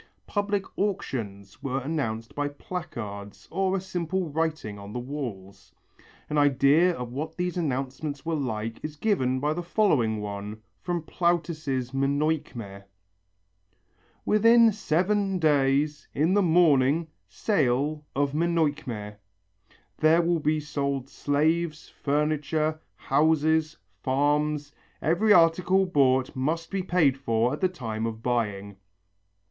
Public 0.25 0.63
auctions 0.79 1.61
were 1.61 1.77
announced 1.79 2.33
by 2.33 2.47
placards 2.47 3.47
or 3.51 3.77
a 3.77 3.79
simple 3.79 4.31
writing 4.31 4.79
on 4.79 4.93
the 4.93 4.99
walls. 4.99 5.71
An 6.27 6.39
idea 6.39 6.91
of 6.97 7.11
what 7.13 7.37
these 7.37 7.55
announcements 7.55 8.25
were 8.25 8.33
like 8.33 8.83
is 8.83 8.95
given 8.95 9.39
by 9.39 9.53
the 9.53 9.61
following 9.61 10.19
one 10.19 10.59
from 10.81 11.03
Plautus' 11.03 11.91
Menœchme: 11.91 12.83
"Within 14.25 14.71
seven 14.71 15.37
days, 15.37 16.07
in 16.15 16.33
the 16.33 16.41
morning, 16.41 17.07
sale 17.27 18.03
of 18.15 18.31
Menœchme. 18.31 19.17
There 19.99 20.21
will 20.23 20.39
be 20.39 20.59
sold 20.59 21.09
slaves, 21.09 21.89
furniture, 21.89 22.79
houses, 22.95 23.77
farms. 24.01 24.71
Every 24.99 25.31
article 25.31 25.85
bought 25.85 26.35
must 26.35 26.71
be 26.71 26.81
paid 26.81 27.19
for 27.19 27.53
at 27.53 27.61
the 27.61 27.69
time 27.69 28.07
of 28.07 28.23
buying." 28.23 28.77